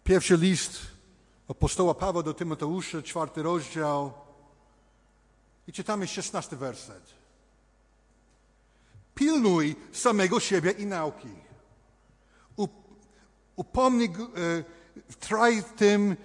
Pierwszy 0.04 0.38
list 0.38 0.82
apostoła 1.48 1.94
Pawła 1.94 2.24
do 2.24 2.34
Tymoteusza, 2.34 3.02
czwarty 3.02 3.44
rozdział 3.44 4.14
i 5.68 5.74
czytamy 5.74 6.08
szesnasty 6.08 6.58
werset. 6.58 7.14
Pilnuj 9.16 9.76
samego 9.92 10.40
siebie 10.40 10.72
i 10.72 10.86
nauki. 10.86 11.45
Upomnij, 13.56 14.08
e, 14.08 14.64
traj 15.20 15.62
w 15.62 15.74
tym, 15.74 16.16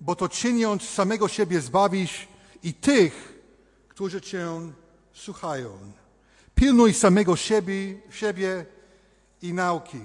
bo 0.00 0.16
to 0.16 0.28
czyniąc 0.28 0.82
samego 0.82 1.28
siebie 1.28 1.60
zbawisz 1.60 2.28
i 2.62 2.74
tych, 2.74 3.42
którzy 3.88 4.20
cię 4.20 4.48
słuchają. 5.12 5.92
Pilnuj 6.54 6.94
samego 6.94 7.36
siebie, 7.36 8.00
siebie 8.10 8.66
i 9.42 9.54
nauki. 9.54 10.00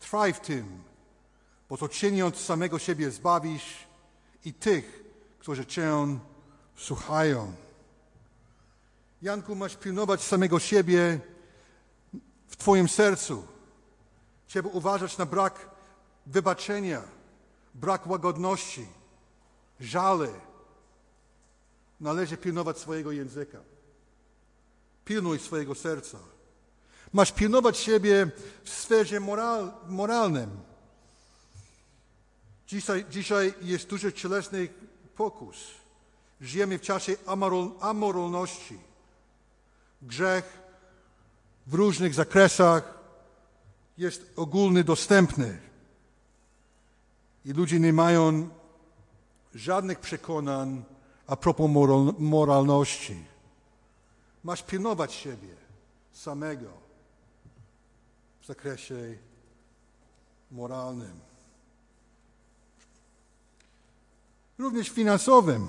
Trwaj 0.00 0.32
w 0.32 0.40
tym, 0.40 0.82
bo 1.68 1.76
to 1.76 1.88
czyniąc 1.88 2.36
samego 2.36 2.78
siebie 2.78 3.10
zbawisz 3.10 3.86
i 4.44 4.54
tych, 4.54 5.04
którzy 5.38 5.66
Cię 5.66 6.18
słuchają. 6.76 7.52
Janku, 9.22 9.54
masz 9.54 9.76
pilnować 9.76 10.22
samego 10.22 10.58
siebie 10.58 11.20
w 12.48 12.56
Twoim 12.56 12.88
sercu. 12.88 13.46
Trzeba 14.46 14.68
uważać 14.68 15.18
na 15.18 15.26
brak 15.26 15.70
wybaczenia, 16.26 17.02
brak 17.74 18.06
łagodności, 18.06 18.86
żale. 19.80 20.28
Należy 22.00 22.36
pilnować 22.36 22.78
swojego 22.78 23.12
języka. 23.12 23.58
Pilnuj 25.04 25.38
swojego 25.38 25.74
serca. 25.74 26.18
Masz 27.12 27.32
pilnować 27.32 27.78
siebie 27.78 28.30
w 28.64 28.70
sferze 28.70 29.20
moral, 29.20 29.72
moralnym 29.86 30.70
Dzisiaj, 32.70 33.04
dzisiaj 33.10 33.54
jest 33.62 33.88
dużo 33.88 34.12
cielesnych 34.12 34.70
pokus. 35.16 35.56
Żyjemy 36.40 36.78
w 36.78 36.82
czasie 36.82 37.16
amoralności. 37.80 38.78
Grzech 40.02 40.58
w 41.66 41.74
różnych 41.74 42.14
zakresach 42.14 42.98
jest 43.98 44.32
ogólny 44.36 44.84
dostępny. 44.84 45.69
I 47.44 47.52
ludzie 47.52 47.80
nie 47.80 47.92
mają 47.92 48.48
żadnych 49.54 50.00
przekonań 50.00 50.84
a 51.26 51.36
propos 51.36 51.70
moralności. 52.18 53.24
Masz 54.44 54.62
pilnować 54.62 55.12
siebie 55.12 55.56
samego 56.12 56.68
w 58.40 58.46
zakresie 58.46 59.18
moralnym. 60.50 61.30
również 64.60 64.88
finansowym. 64.88 65.68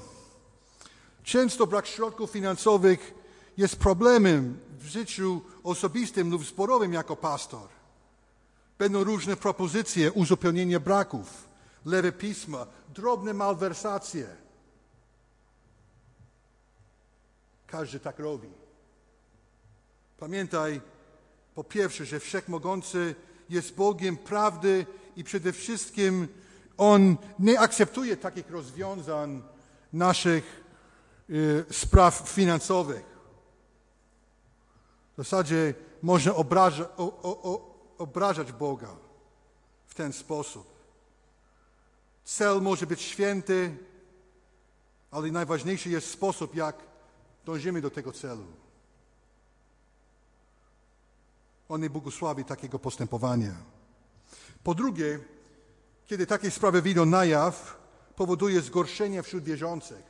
Często 1.23 1.67
brak 1.67 1.87
środków 1.87 2.31
finansowych 2.31 3.13
jest 3.57 3.75
problemem 3.75 4.59
w 4.79 4.85
życiu 4.85 5.41
osobistym 5.63 6.31
lub 6.31 6.45
zborowym 6.45 6.93
jako 6.93 7.15
pastor. 7.15 7.67
Będą 8.79 9.03
różne 9.03 9.35
propozycje 9.35 10.11
uzupełnienia 10.11 10.79
braków, 10.79 11.47
lewe 11.85 12.11
pisma, 12.11 12.67
drobne 12.89 13.33
malwersacje. 13.33 14.27
Każdy 17.67 17.99
tak 17.99 18.19
robi. 18.19 18.49
Pamiętaj, 20.17 20.81
po 21.55 21.63
pierwsze, 21.63 22.05
że 22.05 22.19
Wszechmogący 22.19 23.15
jest 23.49 23.75
Bogiem 23.75 24.17
prawdy 24.17 24.85
i 25.15 25.23
przede 25.23 25.53
wszystkim 25.53 26.27
on 26.77 27.17
nie 27.39 27.59
akceptuje 27.59 28.17
takich 28.17 28.51
rozwiązań 28.51 29.43
naszych 29.93 30.63
y, 31.29 31.65
spraw 31.71 32.29
finansowych. 32.29 33.05
W 35.13 35.17
zasadzie 35.17 35.73
można 36.01 36.35
obraża, 36.35 36.89
o, 36.97 37.03
o, 37.23 37.75
obrażać 37.97 38.51
Boga 38.51 38.95
w 39.87 39.95
ten 39.95 40.13
sposób. 40.13 40.70
Cel 42.31 42.61
może 42.61 42.87
być 42.87 43.01
święty, 43.01 43.77
ale 45.11 45.31
najważniejszy 45.31 45.89
jest 45.89 46.11
sposób, 46.11 46.55
jak 46.55 46.75
dążymy 47.45 47.81
do 47.81 47.89
tego 47.89 48.11
celu. 48.11 48.45
On 51.69 51.81
nie 51.81 51.89
błogosławi 51.89 52.45
takiego 52.45 52.79
postępowania. 52.79 53.55
Po 54.63 54.75
drugie, 54.75 55.19
kiedy 56.05 56.27
takie 56.27 56.51
sprawy 56.51 56.81
wyjdą 56.81 57.05
na 57.05 57.25
jaw, 57.25 57.77
powoduje 58.15 58.61
zgorszenie 58.61 59.23
wśród 59.23 59.43
wierzących. 59.43 60.05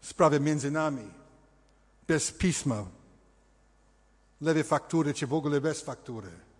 Sprawy 0.00 0.40
między 0.40 0.70
nami, 0.70 1.10
bez 2.06 2.32
pisma, 2.32 2.84
lewej 4.40 4.64
faktury, 4.64 5.14
czy 5.14 5.26
w 5.26 5.34
ogóle 5.34 5.60
bez 5.60 5.82
faktury. 5.82 6.51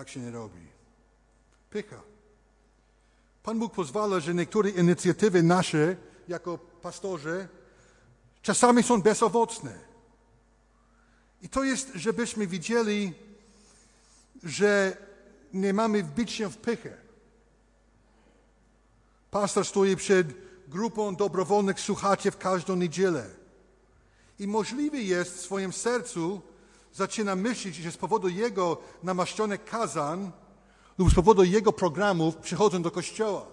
Tak 0.00 0.08
się 0.08 0.20
nie 0.20 0.30
robi. 0.30 0.66
Pycha. 1.70 2.02
Pan 3.42 3.58
Bóg 3.58 3.74
pozwala, 3.74 4.20
że 4.20 4.34
niektóre 4.34 4.70
inicjatywy 4.70 5.42
nasze, 5.42 5.96
jako 6.28 6.58
pastorzy, 6.58 7.48
czasami 8.42 8.82
są 8.82 9.02
bezowocne. 9.02 9.78
I 11.42 11.48
to 11.48 11.64
jest, 11.64 11.90
żebyśmy 11.94 12.46
widzieli, 12.46 13.12
że 14.42 14.96
nie 15.52 15.74
mamy 15.74 16.02
wbić 16.02 16.30
się 16.30 16.48
w 16.48 16.56
pychę. 16.56 16.96
Pastor 19.30 19.64
stoi 19.64 19.96
przed 19.96 20.26
grupą 20.68 21.16
dobrowolnych 21.16 21.80
słuchaczy 21.80 22.30
w 22.30 22.38
każdą 22.38 22.76
niedzielę. 22.76 23.30
I 24.38 24.46
możliwe 24.46 24.98
jest 24.98 25.36
w 25.36 25.40
swoim 25.40 25.72
sercu 25.72 26.49
zaczyna 26.92 27.36
myśleć, 27.36 27.76
że 27.76 27.92
z 27.92 27.96
powodu 27.96 28.28
jego 28.28 28.78
namaszczonych 29.02 29.64
kazań 29.64 30.32
lub 30.98 31.10
z 31.10 31.14
powodu 31.14 31.44
jego 31.44 31.72
programów 31.72 32.36
przychodzą 32.36 32.82
do 32.82 32.90
kościoła. 32.90 33.46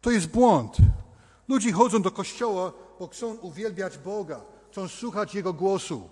To 0.00 0.10
jest 0.10 0.26
błąd. 0.26 0.76
Ludzie 1.48 1.72
chodzą 1.72 2.02
do 2.02 2.10
kościoła, 2.10 2.72
bo 2.98 3.08
chcą 3.08 3.34
uwielbiać 3.34 3.98
Boga, 3.98 4.40
chcą 4.70 4.88
słuchać 4.88 5.34
Jego 5.34 5.52
głosu. 5.52 6.08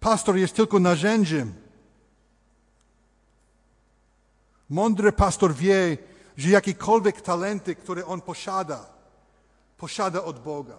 Pastor 0.00 0.36
jest 0.36 0.54
tylko 0.54 0.78
narzędziem. 0.78 1.54
Mądry 4.70 5.12
pastor 5.12 5.54
wie, 5.54 5.98
że 6.36 6.50
jakiekolwiek 6.50 7.20
talenty, 7.20 7.74
które 7.74 8.06
on 8.06 8.20
posiada, 8.20 8.86
posiada 9.76 10.24
od 10.24 10.38
Boga 10.38 10.76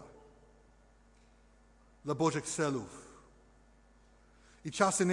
dla 2.06 2.15
Bożych 2.15 2.45
celów. 2.45 3.05
I 4.65 4.71
czasy 4.71 5.06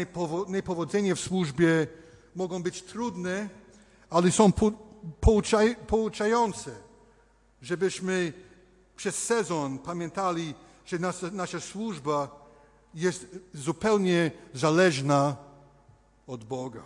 niepowodzenia 0.48 1.14
w 1.14 1.20
służbie 1.20 1.86
mogą 2.34 2.62
być 2.62 2.82
trudne, 2.82 3.48
ale 4.10 4.30
są 4.30 4.52
pouczające, 5.86 6.74
żebyśmy 7.62 8.32
przez 8.96 9.18
sezon 9.18 9.78
pamiętali, 9.78 10.54
że 10.86 10.98
nasza, 10.98 11.30
nasza 11.30 11.60
służba 11.60 12.46
jest 12.94 13.26
zupełnie 13.54 14.30
zależna 14.54 15.36
od 16.26 16.44
Boga. 16.44 16.84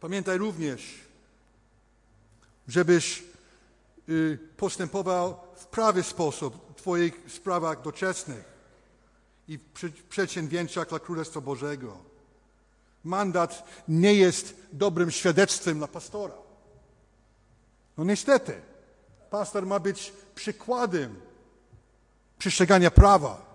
Pamiętaj 0.00 0.38
również, 0.38 0.98
żebyś 2.68 3.22
y, 4.08 4.38
postępował 4.56 5.40
w 5.56 5.66
prawy 5.66 6.02
sposób 6.02 6.70
w 6.70 6.74
Twoich 6.74 7.20
sprawach 7.28 7.82
doczesnych 7.82 8.59
i 9.50 9.58
w 9.58 10.08
dla 10.52 10.98
Królestwa 10.98 11.40
Bożego. 11.40 11.98
Mandat 13.04 13.64
nie 13.88 14.14
jest 14.14 14.54
dobrym 14.72 15.10
świadectwem 15.10 15.78
dla 15.78 15.88
pastora. 15.88 16.34
No 17.96 18.04
niestety, 18.04 18.62
pastor 19.30 19.66
ma 19.66 19.80
być 19.80 20.12
przykładem 20.34 21.20
przestrzegania 22.38 22.90
prawa. 22.90 23.50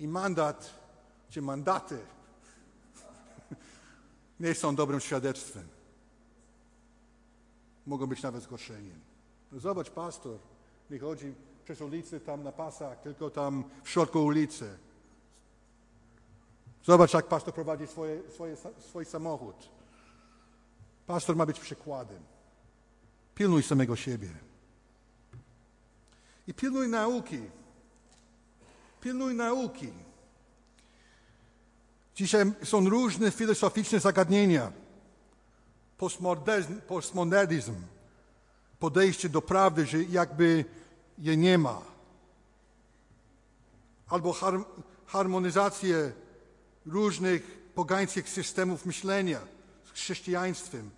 I 0.00 0.08
mandat, 0.08 0.74
czy 1.30 1.42
mandaty 1.42 1.98
nie 4.40 4.54
są 4.54 4.76
dobrym 4.76 5.00
świadectwem. 5.00 5.68
Mogą 7.86 8.06
być 8.06 8.22
nawet 8.22 8.42
zgorszeniem. 8.42 9.00
No 9.52 9.60
zobacz, 9.60 9.90
pastor 9.90 10.38
nie 10.90 10.98
chodzi 10.98 11.34
przez 11.68 11.80
ulicę 11.80 12.20
tam 12.20 12.42
na 12.42 12.52
pasach, 12.52 13.00
tylko 13.00 13.30
tam 13.30 13.64
w 13.84 13.90
środku 13.90 14.24
ulicy. 14.24 14.78
Zobacz, 16.84 17.14
jak 17.14 17.26
pastor 17.26 17.54
prowadzi 17.54 17.86
swoje, 17.86 18.30
swoje, 18.34 18.56
swój 18.78 19.04
samochód. 19.04 19.68
Pastor 21.06 21.36
ma 21.36 21.46
być 21.46 21.60
przykładem. 21.60 22.22
Pilnuj 23.34 23.62
samego 23.62 23.96
siebie. 23.96 24.28
I 26.46 26.54
pilnuj 26.54 26.88
nauki. 26.88 27.40
Pilnuj 29.00 29.34
nauki. 29.34 29.92
Dzisiaj 32.14 32.52
są 32.62 32.88
różne 32.88 33.30
filozoficzne 33.30 34.00
zagadnienia. 34.00 34.72
Postmodernizm, 35.98 36.80
postmodernizm 36.80 37.74
podejście 38.78 39.28
do 39.28 39.42
prawdy, 39.42 39.86
że 39.86 40.02
jakby 40.02 40.64
je 41.18 41.36
nie 41.36 41.58
ma. 41.58 41.82
Albo 44.08 44.34
harmonizację 45.06 46.12
różnych 46.86 47.70
pogańskich 47.74 48.28
systemów 48.28 48.86
myślenia 48.86 49.40
z 49.84 49.90
chrześcijaństwem, 49.90 50.90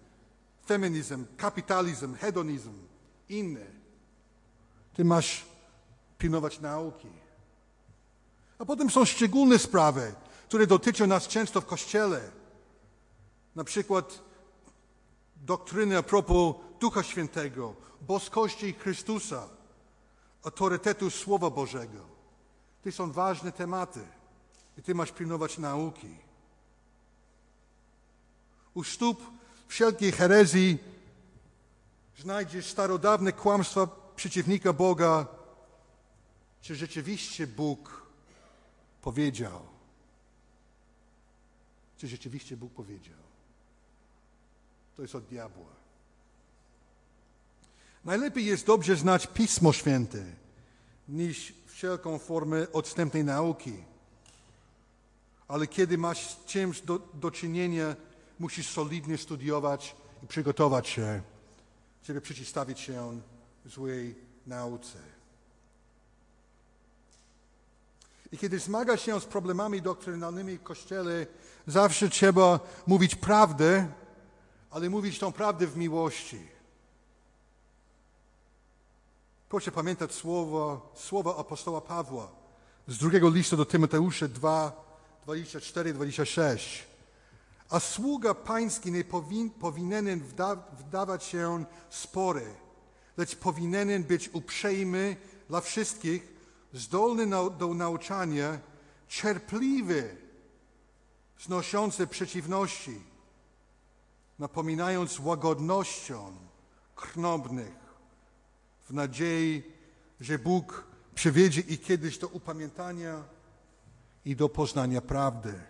feminizm, 0.67 1.27
kapitalizm, 1.37 2.15
hedonizm, 2.15 2.73
inne. 3.29 3.67
Ty 4.95 5.05
masz 5.05 5.47
pilnować 6.19 6.61
nauki. 6.61 7.09
A 8.59 8.65
potem 8.65 8.91
są 8.91 9.05
szczególne 9.05 9.59
sprawy, 9.59 10.15
które 10.49 10.67
dotyczą 10.67 11.07
nas 11.07 11.29
często 11.29 11.61
w 11.61 11.67
Kościele. 11.67 12.31
Na 13.57 13.65
przykład 13.65 14.21
doktryny 15.37 15.99
a 15.99 16.03
propos 16.03 16.55
Ducha 16.81 17.03
Świętego, 17.03 17.75
boskości 18.01 18.73
Chrystusa, 18.73 19.49
autorytetu 20.42 21.11
Słowa 21.11 21.50
Bożego. 21.50 22.05
To 22.85 22.92
są 22.92 23.12
ważne 23.12 23.53
tematy 23.53 24.00
i 24.79 24.83
Ty 24.83 24.94
masz 24.94 25.12
pilnować 25.12 25.59
nauki. 25.59 26.16
U 28.74 28.85
stóp 28.85 29.22
wszelkiej 29.68 30.12
herezji 30.12 30.79
znajdziesz 32.18 32.66
starodawne 32.66 33.33
kłamstwa 33.33 33.87
przeciwnika 34.16 34.72
Boga, 34.72 35.26
czy 36.61 36.74
rzeczywiście 36.74 37.46
Bóg 37.46 38.07
powiedział. 39.03 39.61
Czy 41.96 42.09
rzeczywiście 42.09 42.57
Bóg 42.57 42.72
powiedział. 42.72 43.18
To 44.96 45.03
jest 45.03 45.14
od 45.14 45.24
diabła. 45.24 45.80
Najlepiej 48.05 48.47
jest 48.47 48.67
dobrze 48.67 48.97
znać 48.97 49.27
Pismo 49.27 49.73
Święte 49.73 50.25
niż 51.09 51.53
wszelką 51.67 52.19
formę 52.19 52.73
odstępnej 52.73 53.25
nauki. 53.25 53.73
Ale 55.49 55.67
kiedy 55.67 55.99
masz 55.99 56.31
z 56.31 56.45
czymś 56.45 56.81
do, 56.81 56.99
do 57.15 57.31
czynienia, 57.31 57.97
musisz 58.39 58.69
solidnie 58.69 59.19
studiować 59.19 59.97
i 60.23 60.27
przygotować 60.27 60.89
się, 60.89 61.23
żeby 62.05 62.21
przeciwstawić 62.21 62.81
się 62.81 63.21
złej 63.67 64.15
nauce. 64.47 64.99
I 68.33 68.39
kiedy 68.39 68.59
zmagasz 68.59 69.03
się 69.03 69.21
z 69.21 69.25
problemami 69.25 69.83
doktrynalnymi 69.83 70.59
w 70.59 70.63
Kościele, 70.63 71.27
zawsze 71.67 72.09
trzeba 72.09 72.61
mówić 72.87 73.15
prawdę, 73.15 73.89
ale 74.71 74.91
mówić 74.91 75.19
tą 75.19 75.33
prawdę 75.33 75.67
w 75.67 75.77
miłości. 75.77 76.60
Proszę 79.51 79.73
pamiętać 79.73 80.13
słowa, 80.15 81.37
apostoła 81.39 81.81
Pawła 81.81 82.29
z 82.87 82.99
drugiego 82.99 83.31
listu 83.31 83.57
do 83.57 83.65
Tymoteusza 83.65 84.29
2, 84.29 84.85
24-26. 85.27 86.83
A 87.71 87.81
sługa 87.81 88.35
pański 88.35 88.93
nie 88.93 89.05
powin, 89.05 89.51
powinien 89.51 90.21
wda, 90.21 90.57
wdawać 90.79 91.25
się 91.25 91.65
spory, 91.89 92.55
lecz 93.17 93.37
powinien 93.37 94.05
być 94.05 94.31
uprzejmy 94.33 95.17
dla 95.49 95.61
wszystkich, 95.61 96.33
zdolny 96.73 97.27
na, 97.27 97.51
do 97.51 97.75
nauczania, 97.75 98.59
cierpliwy, 99.09 100.17
znoszący 101.41 102.07
przeciwności, 102.07 103.03
napominając 104.39 105.21
łagodnością 105.21 106.37
krnobnych, 106.95 107.80
w 108.90 108.92
nadziei, 108.92 109.62
że 110.20 110.38
Bóg 110.38 110.85
przywiedzie 111.14 111.61
ich 111.61 111.83
kiedyś 111.83 112.18
do 112.18 112.29
upamiętania 112.29 113.24
i 114.24 114.37
do 114.37 114.48
poznania 114.48 115.00
prawdy. 115.00 115.61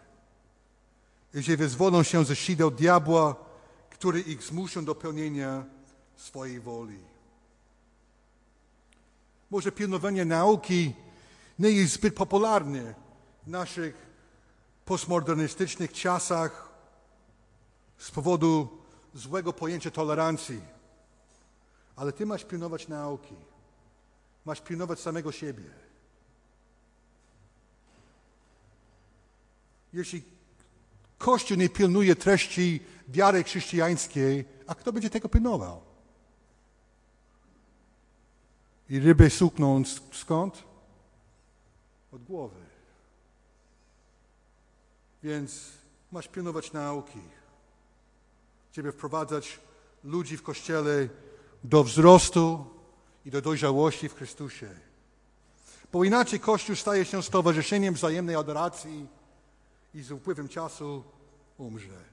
I 1.34 1.42
że 1.42 1.56
wyzwolą 1.56 2.02
się 2.02 2.24
ze 2.24 2.36
sideł 2.36 2.70
diabła, 2.70 3.36
który 3.90 4.20
ich 4.20 4.42
zmuszą 4.42 4.84
do 4.84 4.94
pełnienia 4.94 5.64
swojej 6.16 6.60
woli. 6.60 6.98
Może 9.50 9.72
pilnowanie 9.72 10.24
nauki 10.24 10.94
nie 11.58 11.70
jest 11.70 11.94
zbyt 11.94 12.14
popularne 12.14 12.94
w 13.46 13.48
naszych 13.48 13.94
postmodernistycznych 14.84 15.92
czasach 15.92 16.68
z 17.98 18.10
powodu 18.10 18.68
złego 19.14 19.52
pojęcia 19.52 19.90
tolerancji. 19.90 20.79
Ale 22.00 22.12
ty 22.12 22.26
masz 22.26 22.44
pilnować 22.44 22.88
nauki. 22.88 23.34
Masz 24.44 24.60
pilnować 24.60 25.00
samego 25.00 25.32
siebie. 25.32 25.70
Jeśli 29.92 30.22
Kościół 31.18 31.56
nie 31.56 31.68
pilnuje 31.68 32.16
treści 32.16 32.80
wiary 33.08 33.44
chrześcijańskiej, 33.44 34.44
a 34.66 34.74
kto 34.74 34.92
będzie 34.92 35.10
tego 35.10 35.28
pilnował? 35.28 35.82
I 38.88 39.00
ryby 39.00 39.30
sukną 39.30 39.82
skąd? 40.12 40.64
Od 42.12 42.24
głowy. 42.24 42.60
Więc 45.22 45.68
masz 46.12 46.28
pilnować 46.28 46.72
nauki, 46.72 47.20
żeby 48.72 48.92
wprowadzać 48.92 49.60
ludzi 50.04 50.36
w 50.36 50.42
Kościele 50.42 51.08
do 51.64 51.84
wzrostu 51.84 52.64
i 53.24 53.30
do 53.30 53.42
dojrzałości 53.42 54.08
w 54.08 54.14
Chrystusie. 54.14 54.68
Bo 55.92 56.04
inaczej 56.04 56.40
Kościół 56.40 56.76
staje 56.76 57.04
się 57.04 57.22
stowarzyszeniem 57.22 57.94
wzajemnej 57.94 58.36
adoracji 58.36 59.06
i 59.94 60.02
z 60.02 60.12
upływem 60.12 60.48
czasu 60.48 61.04
umrze. 61.58 62.04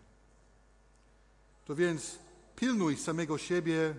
To 1.66 1.76
więc 1.76 2.20
pilnuj 2.56 2.98
samego 2.98 3.38
siebie 3.38 3.96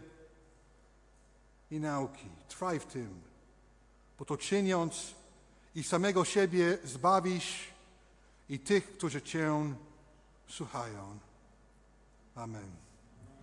i 1.70 1.80
nauki. 1.80 2.28
Trwaj 2.48 2.80
w 2.80 2.86
tym, 2.86 3.20
bo 4.18 4.24
to 4.24 4.36
czyniąc 4.36 5.14
i 5.74 5.82
samego 5.82 6.24
siebie 6.24 6.78
zbawisz 6.84 7.68
i 8.48 8.58
tych, 8.58 8.92
którzy 8.92 9.22
Cię 9.22 9.74
słuchają. 10.48 11.18
Amen. 12.34 12.87